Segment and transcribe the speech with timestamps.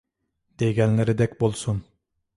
[0.63, 1.87] دېگەنلىرىدەك بولسۇن!